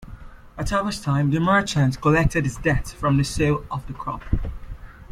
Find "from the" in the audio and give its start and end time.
2.91-3.23